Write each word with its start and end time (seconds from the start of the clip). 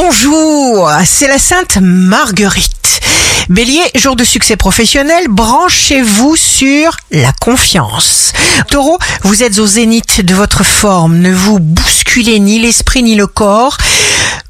bonjour, 0.00 0.88
c'est 1.04 1.26
la 1.26 1.40
Sainte 1.40 1.78
Marguerite. 1.80 3.00
Bélier, 3.48 3.82
jour 3.96 4.14
de 4.14 4.22
succès 4.22 4.54
professionnel, 4.54 5.26
branchez-vous 5.28 6.36
sur 6.36 6.96
la 7.10 7.32
confiance. 7.32 8.32
Taureau, 8.70 8.96
vous 9.22 9.42
êtes 9.42 9.58
au 9.58 9.66
zénith 9.66 10.24
de 10.24 10.36
votre 10.36 10.62
forme, 10.62 11.18
ne 11.18 11.32
vous 11.32 11.58
bousculez 11.58 12.38
ni 12.38 12.60
l'esprit 12.60 13.02
ni 13.02 13.16
le 13.16 13.26
corps, 13.26 13.76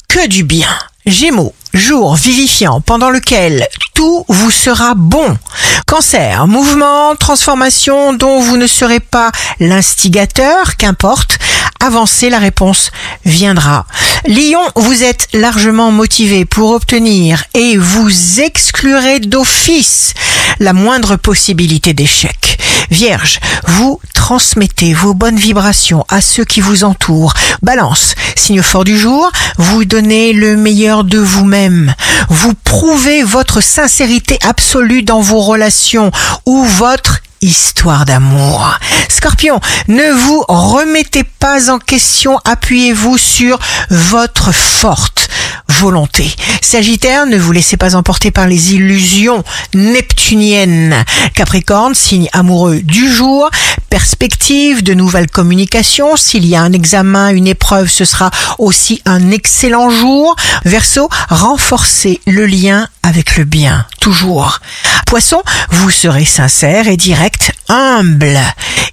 que 0.07 0.27
du 0.27 0.45
bien. 0.45 0.69
Gémeaux, 1.07 1.55
jour 1.73 2.15
vivifiant 2.15 2.83
pendant 2.83 3.09
lequel 3.09 3.67
tout 3.95 4.27
vous 4.29 4.51
sera 4.51 4.93
bon. 4.95 5.39
Cancer, 5.87 6.47
mouvement, 6.47 7.17
transformation 7.17 8.13
dont 8.13 8.41
vous 8.41 8.59
ne 8.59 8.67
serez 8.67 9.01
pas 9.01 9.33
l'instigateur, 9.59 10.77
qu'importe, 10.77 11.38
avancez, 11.81 12.31
la 12.31 12.39
réponse 12.39 12.91
viendra. 13.25 13.87
Lion, 14.27 14.63
vous 14.77 15.03
êtes 15.03 15.29
largement 15.33 15.91
motivé 15.91 16.45
pour 16.45 16.73
obtenir 16.73 17.45
et 17.55 17.77
vous 17.77 18.41
exclurez 18.41 19.21
d'office 19.21 20.15
la 20.61 20.73
moindre 20.73 21.17
possibilité 21.17 21.95
d'échec. 21.95 22.59
Vierge, 22.91 23.39
vous 23.67 24.01
transmettez 24.15 24.95
vos 24.95 25.15
bonnes 25.15 25.39
vibrations 25.39 26.05
à 26.09 26.21
ceux 26.21 26.45
qui 26.45 26.61
vous 26.61 26.85
entourent. 26.85 27.35
Balance, 27.63 28.15
signe 28.35 28.63
fort 28.63 28.85
du 28.85 28.99
jour, 28.99 29.31
vous 29.59 29.85
donnez 29.85 30.33
le 30.33 30.57
meilleur 30.57 31.05
de 31.05 31.19
vous-même. 31.19 31.95
Vous 32.29 32.55
prouvez 32.65 33.23
votre 33.23 33.61
sincérité 33.61 34.39
absolue 34.47 35.03
dans 35.03 35.21
vos 35.21 35.41
relations 35.41 36.11
ou 36.47 36.65
votre 36.65 37.18
histoire 37.41 38.05
d'amour. 38.05 38.79
Scorpion, 39.09 39.61
ne 39.89 40.11
vous 40.13 40.45
remettez 40.49 41.25
pas 41.25 41.71
en 41.71 41.79
question, 41.79 42.39
appuyez-vous 42.45 43.19
sur 43.19 43.59
votre 43.91 44.53
forte 44.53 45.29
volonté. 45.69 46.35
Sagittaire, 46.61 47.27
ne 47.27 47.37
vous 47.37 47.53
laissez 47.53 47.77
pas 47.77 47.95
emporter 47.95 48.31
par 48.31 48.47
les 48.47 48.75
illusions 48.75 49.45
neptuniennes. 49.75 51.05
Capricorne, 51.35 51.95
signe 51.95 52.29
amoureux 52.33 52.81
du 52.81 53.13
jour, 53.13 53.51
perspective 53.89 54.83
de 54.83 54.95
nouvelles 54.95 55.31
communications. 55.31 56.17
S'il 56.17 56.47
y 56.47 56.55
a 56.55 56.63
un 56.63 56.73
examen, 56.73 57.31
une 57.31 57.47
épreuve, 57.47 57.89
ce 57.89 58.05
sera 58.05 58.31
aussi 58.59 59.03
un 59.05 59.31
excellent 59.31 59.91
jour. 59.91 60.37
Verseau, 60.65 61.09
renforcez 61.29 62.21
le 62.27 62.47
lien 62.47 62.89
avec 63.03 63.37
le 63.37 63.45
bien, 63.45 63.87
toujours. 64.01 64.61
Poisson, 65.07 65.43
vous 65.71 65.91
serez 65.91 66.25
sincère 66.25 66.89
et 66.89 66.97
direct, 66.97 67.53
humble 67.69 68.39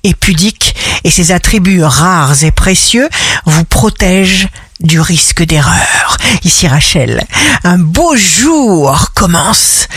et 0.03 0.13
pudique, 0.13 0.75
et 1.03 1.09
ces 1.09 1.31
attributs 1.31 1.83
rares 1.83 2.43
et 2.43 2.51
précieux 2.51 3.09
vous 3.45 3.65
protègent 3.65 4.47
du 4.79 4.99
risque 4.99 5.43
d'erreur. 5.43 6.17
Ici 6.43 6.67
Rachel, 6.67 7.25
un 7.63 7.77
beau 7.77 8.15
jour 8.15 9.11
commence 9.13 9.87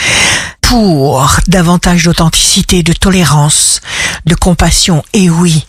pour 0.61 1.37
davantage 1.47 2.05
d'authenticité, 2.05 2.83
de 2.83 2.93
tolérance, 2.93 3.81
de 4.29 4.35
compassion 4.35 5.03
et 5.13 5.29
oui, 5.31 5.67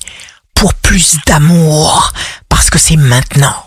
pour 0.54 0.74
plus 0.74 1.18
d'amour, 1.26 2.14
parce 2.50 2.70
que 2.70 2.78
c'est 2.78 2.98
maintenant. 2.98 3.66